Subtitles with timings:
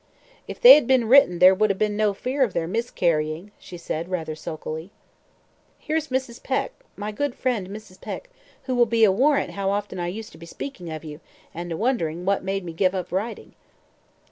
[0.47, 4.05] "If they had been written there would have been no fear of their miscarrying," said
[4.07, 4.89] she rather sulkily.
[5.77, 6.41] "Here's Mrs.
[6.41, 8.01] Peck my good friend, Mrs.
[8.01, 8.31] Peck
[8.63, 11.19] who will be a warrant how often I used to be a speaking of you,
[11.53, 13.53] and a wondering what made me give up writing."